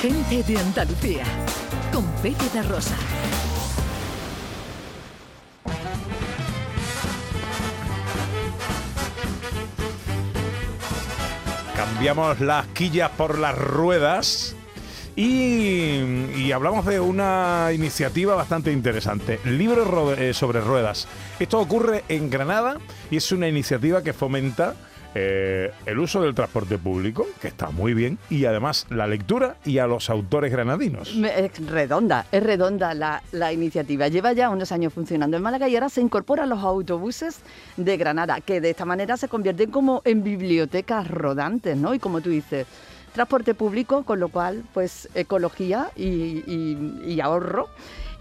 Gente 0.00 0.42
de 0.44 0.58
Andalucía, 0.58 1.24
con 1.92 2.04
Pepe 2.22 2.48
de 2.54 2.62
Rosa. 2.62 2.96
Cambiamos 11.76 12.40
las 12.40 12.66
quillas 12.68 13.10
por 13.10 13.38
las 13.38 13.56
ruedas 13.56 14.56
y, 15.14 16.00
y 16.36 16.52
hablamos 16.52 16.84
de 16.86 17.00
una 17.00 17.70
iniciativa 17.72 18.34
bastante 18.34 18.72
interesante, 18.72 19.40
Libro 19.44 19.84
ro- 19.84 20.14
eh, 20.14 20.34
sobre 20.34 20.60
ruedas. 20.60 21.06
Esto 21.38 21.60
ocurre 21.60 22.04
en 22.08 22.30
Granada 22.30 22.78
y 23.10 23.16
es 23.16 23.30
una 23.32 23.48
iniciativa 23.48 24.02
que 24.02 24.12
fomenta 24.12 24.74
eh, 25.14 25.72
el 25.86 25.98
uso 25.98 26.20
del 26.20 26.34
transporte 26.34 26.78
público, 26.78 27.26
que 27.40 27.48
está 27.48 27.70
muy 27.70 27.94
bien, 27.94 28.18
y 28.30 28.44
además 28.44 28.86
la 28.90 29.06
lectura 29.06 29.56
y 29.64 29.78
a 29.78 29.86
los 29.86 30.10
autores 30.10 30.52
granadinos. 30.52 31.14
Es 31.14 31.66
redonda, 31.66 32.26
es 32.30 32.42
redonda 32.42 32.94
la, 32.94 33.22
la 33.32 33.52
iniciativa. 33.52 34.08
Lleva 34.08 34.32
ya 34.32 34.50
unos 34.50 34.72
años 34.72 34.92
funcionando 34.92 35.36
en 35.36 35.42
Málaga 35.42 35.68
y 35.68 35.74
ahora 35.74 35.88
se 35.88 36.00
incorpora 36.00 36.44
a 36.44 36.46
los 36.46 36.62
autobuses 36.62 37.40
de 37.76 37.96
Granada, 37.96 38.40
que 38.40 38.60
de 38.60 38.70
esta 38.70 38.84
manera 38.84 39.16
se 39.16 39.28
convierten 39.28 39.70
como 39.70 40.02
en 40.04 40.22
bibliotecas 40.22 41.08
rodantes, 41.08 41.76
¿no? 41.76 41.94
Y 41.94 41.98
como 41.98 42.20
tú 42.20 42.30
dices, 42.30 42.66
transporte 43.12 43.54
público, 43.54 44.04
con 44.04 44.20
lo 44.20 44.28
cual, 44.28 44.62
pues 44.74 45.08
ecología 45.14 45.90
y 45.96 47.18
ahorro. 47.20 47.68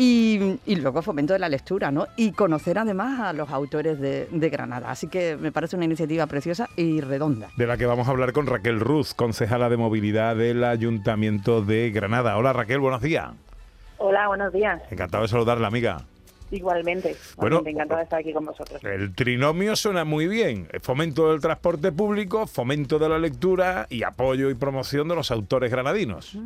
Y, 0.00 0.60
y 0.64 0.76
luego 0.76 1.02
fomento 1.02 1.32
de 1.32 1.40
la 1.40 1.48
lectura, 1.48 1.90
¿no? 1.90 2.06
Y 2.16 2.30
conocer 2.30 2.78
además 2.78 3.18
a 3.18 3.32
los 3.32 3.50
autores 3.50 3.98
de, 3.98 4.28
de 4.30 4.48
Granada. 4.48 4.92
Así 4.92 5.08
que 5.08 5.36
me 5.36 5.50
parece 5.50 5.74
una 5.74 5.86
iniciativa 5.86 6.24
preciosa 6.28 6.68
y 6.76 7.00
redonda. 7.00 7.48
De 7.56 7.66
la 7.66 7.76
que 7.76 7.84
vamos 7.84 8.06
a 8.06 8.12
hablar 8.12 8.32
con 8.32 8.46
Raquel 8.46 8.78
Ruz, 8.78 9.12
concejala 9.12 9.68
de 9.68 9.76
movilidad 9.76 10.36
del 10.36 10.62
Ayuntamiento 10.62 11.62
de 11.62 11.90
Granada. 11.90 12.36
Hola 12.36 12.52
Raquel, 12.52 12.78
buenos 12.78 13.02
días. 13.02 13.30
Hola, 13.96 14.28
buenos 14.28 14.52
días. 14.52 14.80
Encantado 14.88 15.24
de 15.24 15.28
saludarla, 15.28 15.66
amiga. 15.66 16.04
Igualmente. 16.52 17.16
Bueno, 17.36 17.56
Igualmente, 17.56 17.70
encantada 17.70 17.98
de 17.98 18.04
estar 18.04 18.20
aquí 18.20 18.32
con 18.32 18.44
vosotros. 18.44 18.82
El 18.84 19.12
trinomio 19.16 19.74
suena 19.74 20.04
muy 20.04 20.28
bien. 20.28 20.68
Fomento 20.80 21.32
del 21.32 21.40
transporte 21.40 21.90
público, 21.90 22.46
fomento 22.46 23.00
de 23.00 23.08
la 23.08 23.18
lectura 23.18 23.88
y 23.90 24.04
apoyo 24.04 24.48
y 24.48 24.54
promoción 24.54 25.08
de 25.08 25.16
los 25.16 25.32
autores 25.32 25.72
granadinos. 25.72 26.38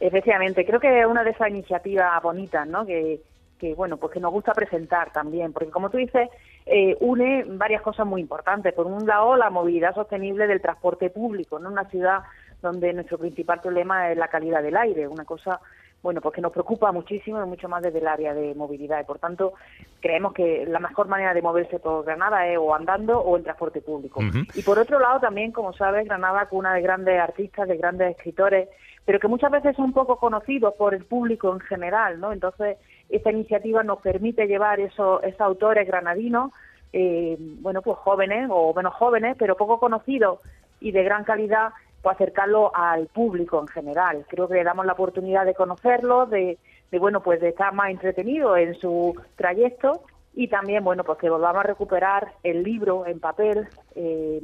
Efectivamente, 0.00 0.64
creo 0.66 0.80
que 0.80 1.00
es 1.00 1.06
una 1.06 1.24
de 1.24 1.30
esas 1.30 1.48
iniciativas 1.48 2.22
bonitas, 2.22 2.66
¿no? 2.66 2.84
Que, 2.84 3.20
que, 3.58 3.74
bueno, 3.74 3.96
pues 3.96 4.12
que 4.12 4.20
nos 4.20 4.32
gusta 4.32 4.52
presentar 4.52 5.12
también, 5.12 5.52
porque 5.52 5.70
como 5.70 5.90
tú 5.90 5.98
dices, 5.98 6.28
eh, 6.66 6.96
une 7.00 7.44
varias 7.46 7.82
cosas 7.82 8.06
muy 8.06 8.20
importantes. 8.20 8.72
Por 8.72 8.86
un 8.86 9.06
lado, 9.06 9.36
la 9.36 9.50
movilidad 9.50 9.94
sostenible 9.94 10.46
del 10.46 10.60
transporte 10.60 11.10
público, 11.10 11.58
¿no? 11.58 11.70
Una 11.70 11.84
ciudad 11.84 12.20
donde 12.60 12.92
nuestro 12.92 13.18
principal 13.18 13.60
problema 13.60 14.10
es 14.10 14.16
la 14.16 14.28
calidad 14.28 14.62
del 14.62 14.76
aire, 14.76 15.06
una 15.06 15.24
cosa 15.24 15.60
bueno, 16.04 16.20
pues 16.20 16.34
que 16.34 16.42
nos 16.42 16.52
preocupa 16.52 16.92
muchísimo 16.92 17.42
y 17.42 17.48
mucho 17.48 17.66
más 17.66 17.82
desde 17.82 17.98
el 17.98 18.06
área 18.06 18.34
de 18.34 18.54
movilidad. 18.54 19.00
Y 19.00 19.04
por 19.04 19.18
tanto, 19.18 19.54
creemos 20.00 20.34
que 20.34 20.66
la 20.66 20.78
mejor 20.78 21.08
manera 21.08 21.32
de 21.32 21.40
moverse 21.40 21.78
por 21.78 22.04
Granada 22.04 22.46
es 22.46 22.58
o 22.58 22.74
andando 22.74 23.18
o 23.18 23.38
en 23.38 23.42
transporte 23.42 23.80
público. 23.80 24.20
Y 24.52 24.62
por 24.62 24.78
otro 24.78 25.00
lado, 25.00 25.20
también, 25.20 25.50
como 25.50 25.72
sabes, 25.72 26.04
Granada 26.04 26.44
cuna 26.50 26.74
de 26.74 26.82
grandes 26.82 27.18
artistas, 27.18 27.66
de 27.66 27.78
grandes 27.78 28.10
escritores, 28.10 28.68
pero 29.06 29.18
que 29.18 29.28
muchas 29.28 29.50
veces 29.50 29.74
son 29.76 29.94
poco 29.94 30.16
conocidos 30.16 30.74
por 30.74 30.92
el 30.92 31.06
público 31.06 31.50
en 31.54 31.60
general, 31.60 32.20
¿no? 32.20 32.34
Entonces, 32.34 32.76
esta 33.08 33.30
iniciativa 33.30 33.82
nos 33.82 34.02
permite 34.02 34.46
llevar 34.46 34.80
esos, 34.80 35.24
esos 35.24 35.40
autores 35.40 35.86
granadinos, 35.86 36.52
eh, 36.92 37.38
bueno, 37.38 37.80
pues 37.80 37.96
jóvenes 37.96 38.50
o 38.50 38.74
menos 38.74 38.92
jóvenes, 38.92 39.36
pero 39.38 39.56
poco 39.56 39.80
conocidos 39.80 40.40
y 40.80 40.92
de 40.92 41.02
gran 41.02 41.24
calidad, 41.24 41.70
pues 42.04 42.14
acercarlo 42.14 42.70
al 42.74 43.08
público 43.08 43.58
en 43.60 43.66
general. 43.66 44.24
Creo 44.28 44.46
que 44.46 44.54
le 44.54 44.62
damos 44.64 44.86
la 44.86 44.92
oportunidad 44.92 45.44
de 45.46 45.54
conocerlos, 45.54 46.30
de, 46.30 46.58
de, 46.92 46.98
bueno, 46.98 47.22
pues 47.22 47.40
de 47.40 47.48
estar 47.48 47.72
más 47.72 47.90
entretenidos 47.90 48.58
en 48.58 48.74
su 48.74 49.20
trayecto 49.36 50.02
y 50.34 50.48
también, 50.48 50.84
bueno, 50.84 51.02
pues 51.02 51.18
que 51.18 51.30
volvamos 51.30 51.60
a 51.64 51.66
recuperar 51.66 52.32
el 52.42 52.62
libro 52.62 53.06
en 53.06 53.20
papel, 53.20 53.66
eh, 53.94 54.40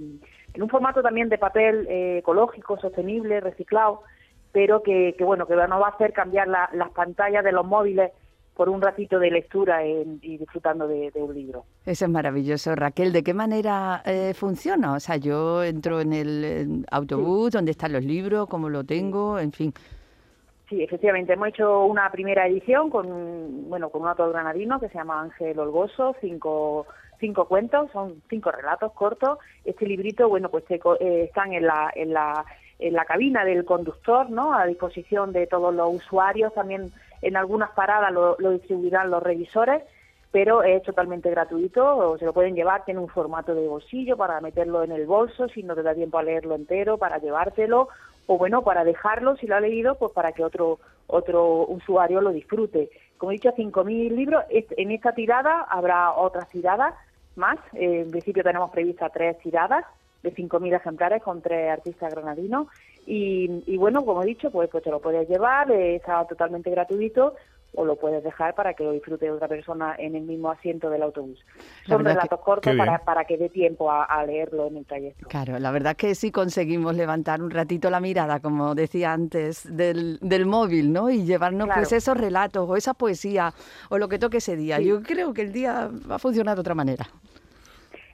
en 0.54 0.62
un 0.62 0.68
formato 0.68 1.02
también 1.02 1.28
de 1.28 1.36
papel 1.38 1.86
eh, 1.88 2.18
ecológico, 2.18 2.78
sostenible, 2.78 3.40
reciclado, 3.40 4.02
pero 4.52 4.82
que, 4.82 5.14
que, 5.16 5.24
bueno, 5.24 5.46
que 5.46 5.54
nos 5.54 5.80
va 5.82 5.88
a 5.88 5.90
hacer 5.90 6.12
cambiar 6.12 6.48
la- 6.48 6.70
las 6.72 6.90
pantallas 6.90 7.44
de 7.44 7.52
los 7.52 7.66
móviles 7.66 8.10
por 8.54 8.68
un 8.68 8.82
ratito 8.82 9.18
de 9.18 9.30
lectura 9.30 9.84
en- 9.84 10.18
y 10.22 10.36
disfrutando 10.36 10.86
de, 10.86 11.10
de 11.10 11.22
un 11.22 11.34
libro. 11.34 11.64
Eso 11.86 12.04
es 12.04 12.10
maravilloso. 12.10 12.74
Raquel, 12.74 13.12
¿de 13.12 13.22
qué 13.22 13.32
manera 13.34 14.02
eh, 14.04 14.34
funciona? 14.34 14.92
O 14.92 15.00
sea, 15.00 15.16
yo 15.16 15.62
entro 15.64 16.00
en 16.00 16.12
el 16.12 16.84
autobús, 16.90 17.52
¿dónde 17.52 17.70
están 17.70 17.92
los 17.92 18.04
libros? 18.04 18.48
¿Cómo 18.48 18.68
lo 18.68 18.84
tengo? 18.84 19.38
En 19.38 19.52
fin. 19.52 19.72
Sí, 20.68 20.82
efectivamente, 20.82 21.32
hemos 21.32 21.48
hecho 21.48 21.84
una 21.84 22.08
primera 22.12 22.46
edición 22.46 22.90
con, 22.90 23.68
bueno, 23.68 23.88
con 23.88 24.02
un 24.02 24.08
autor 24.08 24.32
granadino 24.32 24.78
que 24.78 24.88
se 24.88 24.98
llama 24.98 25.20
Ángel 25.20 25.58
Olgoso, 25.58 26.14
cinco, 26.20 26.86
cinco 27.18 27.46
cuentos, 27.48 27.90
son 27.92 28.22
cinco 28.28 28.52
relatos 28.52 28.92
cortos. 28.92 29.38
Este 29.64 29.84
librito, 29.84 30.28
bueno, 30.28 30.48
pues 30.48 30.64
te 30.66 30.76
eh, 31.00 31.24
están 31.24 31.52
en 31.54 31.66
la, 31.66 31.90
en 31.96 32.12
la, 32.12 32.44
en 32.78 32.92
la 32.94 33.04
cabina 33.04 33.44
del 33.44 33.64
conductor, 33.64 34.30
¿no? 34.30 34.54
A 34.54 34.64
disposición 34.66 35.32
de 35.32 35.48
todos 35.48 35.74
los 35.74 35.92
usuarios, 35.92 36.54
también 36.54 36.92
en 37.22 37.36
algunas 37.36 37.70
paradas 37.70 38.12
lo, 38.12 38.36
lo 38.38 38.50
distribuirán 38.50 39.10
los 39.10 39.22
revisores, 39.22 39.82
pero 40.32 40.62
es 40.62 40.82
totalmente 40.82 41.30
gratuito, 41.30 42.16
se 42.18 42.24
lo 42.24 42.32
pueden 42.32 42.54
llevar, 42.54 42.84
tiene 42.84 43.00
un 43.00 43.08
formato 43.08 43.54
de 43.54 43.66
bolsillo 43.66 44.16
para 44.16 44.40
meterlo 44.40 44.84
en 44.84 44.92
el 44.92 45.06
bolso 45.06 45.48
si 45.48 45.62
no 45.62 45.74
te 45.74 45.82
da 45.82 45.94
tiempo 45.94 46.18
a 46.18 46.22
leerlo 46.22 46.54
entero, 46.54 46.98
para 46.98 47.18
llevártelo, 47.18 47.88
o 48.26 48.38
bueno, 48.38 48.62
para 48.62 48.84
dejarlo, 48.84 49.36
si 49.36 49.48
lo 49.48 49.56
ha 49.56 49.60
leído, 49.60 49.96
pues 49.96 50.12
para 50.12 50.30
que 50.32 50.44
otro 50.44 50.78
otro 51.10 51.66
usuario 51.66 52.20
lo 52.20 52.30
disfrute. 52.30 52.90
Como 53.18 53.32
he 53.32 53.34
dicho, 53.34 53.50
5.000 53.50 54.10
libros. 54.10 54.44
En 54.50 54.90
esta 54.90 55.12
tirada 55.12 55.62
habrá 55.62 56.12
otras 56.12 56.48
tiradas 56.48 56.94
más. 57.36 57.58
Eh, 57.74 58.02
en 58.02 58.10
principio 58.10 58.42
tenemos 58.42 58.70
previstas 58.70 59.12
tres 59.12 59.38
tiradas 59.38 59.84
de 60.22 60.34
5.000 60.34 60.76
ejemplares 60.76 61.22
con 61.22 61.42
tres 61.42 61.70
artistas 61.70 62.14
granadinos. 62.14 62.68
Y, 63.06 63.62
y 63.66 63.76
bueno, 63.76 64.04
como 64.04 64.22
he 64.22 64.26
dicho, 64.26 64.50
pues, 64.50 64.68
pues 64.70 64.84
te 64.84 64.90
lo 64.90 65.00
puedes 65.00 65.28
llevar, 65.28 65.70
eh, 65.70 65.96
está 65.96 66.24
totalmente 66.26 66.70
gratuito 66.70 67.34
o 67.72 67.84
lo 67.84 67.94
puedes 67.94 68.24
dejar 68.24 68.56
para 68.56 68.74
que 68.74 68.82
lo 68.82 68.90
disfrute 68.90 69.30
otra 69.30 69.46
persona 69.46 69.94
en 69.96 70.16
el 70.16 70.22
mismo 70.22 70.50
asiento 70.50 70.90
del 70.90 71.04
autobús. 71.04 71.38
La 71.86 71.94
Son 71.96 72.04
relatos 72.04 72.40
cortos 72.40 72.74
para, 72.76 72.98
para 72.98 73.24
que 73.24 73.36
dé 73.38 73.48
tiempo 73.48 73.88
a, 73.92 74.04
a 74.06 74.26
leerlo 74.26 74.66
en 74.66 74.78
el 74.78 74.84
trayecto. 74.86 75.28
Claro, 75.28 75.56
la 75.60 75.70
verdad 75.70 75.92
es 75.92 75.96
que 75.96 76.14
sí 76.16 76.32
conseguimos 76.32 76.96
levantar 76.96 77.40
un 77.40 77.50
ratito 77.50 77.88
la 77.88 78.00
mirada, 78.00 78.40
como 78.40 78.74
decía 78.74 79.12
antes, 79.12 79.68
del, 79.76 80.18
del 80.20 80.46
móvil, 80.46 80.92
¿no? 80.92 81.10
Y 81.10 81.24
llevarnos 81.24 81.66
Claro. 81.66 81.80
pues 81.80 81.92
esos 81.92 82.16
relatos 82.16 82.68
o 82.68 82.74
esa 82.74 82.92
poesía 82.92 83.54
o 83.88 83.98
lo 83.98 84.08
que 84.08 84.18
toque 84.18 84.38
ese 84.38 84.56
día. 84.56 84.78
Sí. 84.78 84.86
Yo 84.86 85.00
creo 85.04 85.32
que 85.32 85.42
el 85.42 85.52
día 85.52 85.90
va 86.10 86.16
a 86.16 86.18
funcionar 86.18 86.56
de 86.56 86.62
otra 86.62 86.74
manera. 86.74 87.06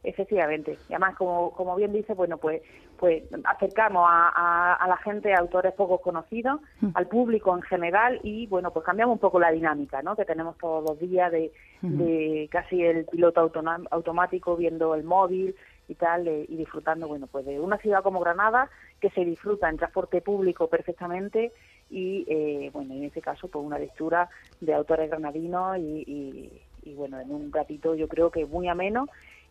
Efectivamente. 0.02 0.78
Y 0.88 0.92
además, 0.92 1.16
como, 1.16 1.50
como 1.52 1.74
bien 1.76 1.92
dice, 1.92 2.14
bueno, 2.14 2.36
pues, 2.36 2.62
pues 2.96 3.22
acercamos 3.44 4.04
a, 4.08 4.28
a- 4.34 4.74
a 4.74 4.88
la 4.88 4.96
gente 4.98 5.32
a 5.34 5.38
autores 5.38 5.72
poco 5.74 5.98
conocidos, 5.98 6.60
al 6.94 7.06
público 7.06 7.54
en 7.54 7.62
general 7.62 8.20
y, 8.22 8.46
bueno, 8.46 8.72
pues 8.72 8.84
cambiamos 8.84 9.14
un 9.14 9.18
poco 9.20 9.38
la 9.38 9.50
dinámica, 9.52 10.02
¿no? 10.02 10.16
Que 10.16 10.24
tenemos 10.24 10.56
todos 10.58 10.82
los 10.84 10.98
días 10.98 11.30
de, 11.32 11.52
de 11.82 12.48
casi 12.50 12.82
el 12.82 13.04
piloto 13.06 13.50
automático 13.90 14.56
viendo 14.56 14.94
el 14.94 15.04
móvil 15.04 15.54
y 15.88 15.94
tal, 15.94 16.26
eh, 16.26 16.46
y 16.48 16.56
disfrutando, 16.56 17.06
bueno, 17.06 17.26
pues 17.28 17.46
de 17.46 17.60
una 17.60 17.78
ciudad 17.78 18.02
como 18.02 18.18
Granada 18.20 18.68
que 19.00 19.10
se 19.10 19.24
disfruta 19.24 19.68
en 19.68 19.76
transporte 19.76 20.20
público 20.20 20.66
perfectamente 20.68 21.52
y, 21.90 22.24
eh, 22.28 22.70
bueno, 22.72 22.94
en 22.94 23.04
este 23.04 23.20
caso, 23.20 23.46
pues 23.48 23.64
una 23.64 23.78
lectura 23.78 24.28
de 24.60 24.74
autores 24.74 25.08
granadinos 25.10 25.78
y, 25.78 26.02
y- 26.06 26.62
y, 26.82 26.94
bueno, 26.94 27.18
en 27.20 27.32
un 27.32 27.52
ratito 27.52 27.94
yo 27.96 28.06
creo 28.08 28.30
que 28.30 28.46
muy 28.46 28.68
ameno 28.68 29.06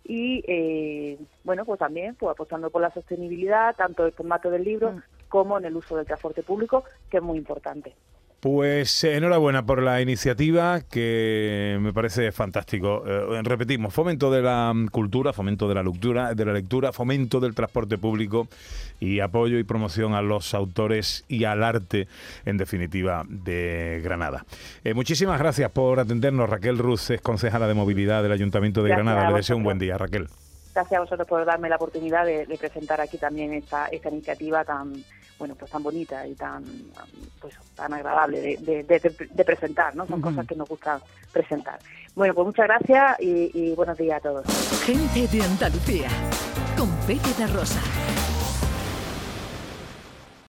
y 0.07 0.43
eh, 0.47 1.17
bueno 1.43 1.65
pues 1.65 1.79
también 1.79 2.15
pues 2.15 2.31
apostando 2.31 2.69
por 2.69 2.81
la 2.81 2.91
sostenibilidad 2.91 3.75
tanto 3.75 4.05
el 4.05 4.11
formato 4.11 4.51
del 4.51 4.63
libro 4.63 4.91
Mm. 4.91 5.01
como 5.27 5.57
en 5.57 5.65
el 5.65 5.75
uso 5.75 5.97
del 5.97 6.05
transporte 6.05 6.43
público 6.43 6.83
que 7.09 7.17
es 7.17 7.23
muy 7.23 7.37
importante 7.37 7.93
Pues 8.39 9.03
eh, 9.03 9.15
enhorabuena 9.15 9.65
por 9.65 9.81
la 9.81 10.01
iniciativa 10.01 10.81
que 10.81 11.77
me 11.81 11.93
parece 11.93 12.31
fantástico. 12.31 13.03
Eh, 13.07 13.41
repetimos, 13.43 13.93
fomento 13.93 14.29
de 14.29 14.41
la 14.41 14.71
mm, 14.73 14.87
cultura, 14.87 15.33
fomento 15.33 15.67
de 15.67 15.75
la 15.75 15.83
lectura, 15.83 16.35
de 16.35 16.45
la 16.45 16.53
lectura, 16.53 16.93
fomento 16.93 17.39
del 17.39 17.55
transporte 17.55 17.97
público 17.97 18.47
y 18.99 19.19
apoyo 19.19 19.57
y 19.57 19.63
promoción 19.63 20.13
a 20.13 20.21
los 20.21 20.53
autores 20.53 21.25
y 21.27 21.45
al 21.45 21.63
arte, 21.63 22.07
en 22.45 22.57
definitiva, 22.57 23.23
de 23.27 24.01
Granada. 24.03 24.45
Eh, 24.83 24.93
muchísimas 24.93 25.39
gracias 25.39 25.71
por 25.71 25.99
atendernos. 25.99 26.49
Raquel 26.49 26.77
Ruz 26.77 27.09
es 27.09 27.21
concejala 27.21 27.67
de 27.67 27.73
movilidad 27.73 28.21
del 28.21 28.31
Ayuntamiento 28.31 28.83
de 28.83 28.89
Gracias 28.89 29.05
Granada. 29.05 29.31
Le 29.31 29.37
deseo 29.37 29.57
un 29.57 29.63
buen 29.63 29.79
día, 29.79 29.97
Raquel. 29.97 30.27
Gracias 30.75 30.97
a 30.99 31.01
vosotros 31.01 31.27
por 31.27 31.43
darme 31.45 31.69
la 31.69 31.77
oportunidad 31.77 32.25
de, 32.25 32.45
de 32.45 32.57
presentar 32.57 33.01
aquí 33.01 33.17
también 33.17 33.53
esta, 33.53 33.87
esta 33.87 34.09
iniciativa 34.09 34.63
tan 34.63 34.93
bueno 35.39 35.55
pues 35.55 35.71
tan 35.71 35.81
bonita 35.83 36.25
y 36.27 36.35
tan 36.35 36.63
pues 37.41 37.55
tan 37.75 37.91
agradable 37.93 38.39
de, 38.41 38.83
de, 38.83 38.99
de- 38.99 39.27
de 39.33 39.43
presentar 39.45 39.95
no 39.95 40.05
son 40.05 40.21
cosas 40.21 40.45
que 40.45 40.55
nos 40.55 40.67
gusta 40.69 40.99
presentar. 41.33 41.79
Bueno 42.13 42.33
pues 42.35 42.45
muchas 42.47 42.67
gracias 42.67 43.19
y, 43.19 43.51
y 43.53 43.73
buenos 43.75 43.97
días 43.97 44.17
a 44.17 44.19
todos. 44.21 44.45
Gente 44.85 45.27
de 45.27 45.43
Andalucía, 45.43 46.07
con 46.77 46.89
Pepe 47.07 47.33
de 47.37 47.47
Rosa. 47.47 47.81